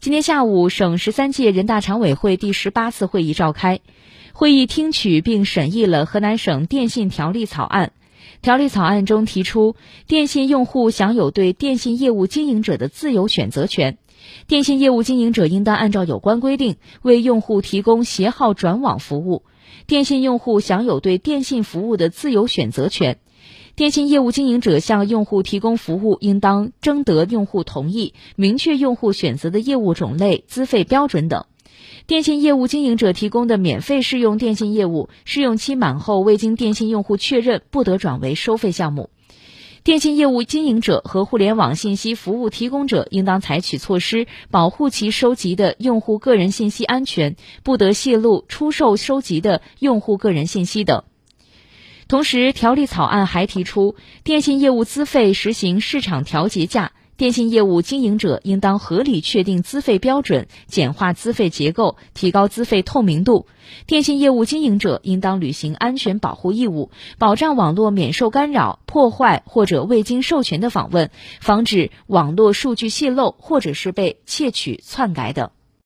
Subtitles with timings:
[0.00, 3.80] 今天下午，省十三届人大常委会第十八次会议召开，
[4.32, 7.92] 会议听取并审议了河南省电信条例草案。
[8.40, 9.76] 条例草案中提出，
[10.06, 13.98] 电信用户享有对电信业务经营者的自由选择权，
[14.46, 19.42] 电信业务经营者应当按照有关规定为用户提供携号转网服务，
[19.86, 23.18] 电信用户享有对电信服务的自由选择权。
[23.76, 31.46] 电信业务经营者向用户提供服务，应当征得用户同意，明确用户选择的业务种类、资费标准等。
[32.06, 39.10] 电信业务经营者提供的免费试用电信业务，试用期满后未经电信用户确认，不得转为收费项目。
[39.82, 51.04] 电信业务经营者和互联网信息服务提供者应当采取措施，保护其收集的用户个人信息安全，不得泄露、出售收集的用户个人信息等。
[52.10, 63.46] 同时，条例草案还提出，电信业务资费实行市场调节价，电信业务经营者应当合理确定资费标准，简化资费结构，提高资费透明度。
[63.86, 75.50] 电信业务经营者应当履行安全保护义务，保障网络免受干扰、破坏或者未经授权的访问，防止网络数据泄露或者是被窃取、篡改等。